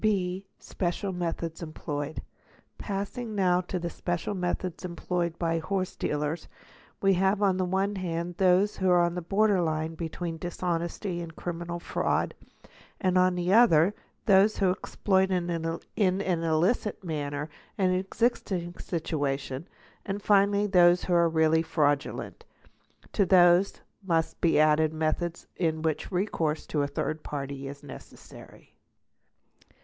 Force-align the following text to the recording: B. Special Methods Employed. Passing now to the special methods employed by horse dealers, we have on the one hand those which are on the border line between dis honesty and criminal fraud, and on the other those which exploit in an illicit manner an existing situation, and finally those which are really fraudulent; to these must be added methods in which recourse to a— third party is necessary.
B. 0.09 0.47
Special 0.57 1.11
Methods 1.13 1.61
Employed. 1.61 2.23
Passing 2.79 3.35
now 3.35 3.61
to 3.61 3.77
the 3.77 3.91
special 3.91 4.33
methods 4.33 4.83
employed 4.83 5.37
by 5.37 5.59
horse 5.59 5.95
dealers, 5.95 6.47
we 7.03 7.13
have 7.13 7.43
on 7.43 7.57
the 7.57 7.65
one 7.65 7.95
hand 7.97 8.37
those 8.37 8.77
which 8.79 8.87
are 8.87 9.03
on 9.03 9.13
the 9.13 9.21
border 9.21 9.61
line 9.61 9.93
between 9.93 10.37
dis 10.37 10.63
honesty 10.63 11.21
and 11.21 11.35
criminal 11.35 11.79
fraud, 11.79 12.33
and 12.99 13.15
on 13.15 13.35
the 13.35 13.53
other 13.53 13.93
those 14.25 14.59
which 14.59 14.75
exploit 14.75 15.29
in 15.29 15.51
an 15.51 15.79
illicit 16.43 17.03
manner 17.03 17.47
an 17.77 17.91
existing 17.91 18.73
situation, 18.79 19.67
and 20.03 20.23
finally 20.23 20.65
those 20.65 21.03
which 21.03 21.09
are 21.11 21.29
really 21.29 21.61
fraudulent; 21.61 22.43
to 23.13 23.23
these 23.23 23.81
must 24.01 24.41
be 24.41 24.59
added 24.59 24.93
methods 24.95 25.45
in 25.57 25.83
which 25.83 26.11
recourse 26.11 26.65
to 26.65 26.81
a— 26.81 26.87
third 26.97 27.21
party 27.21 27.67
is 27.67 27.83
necessary. 27.83 28.73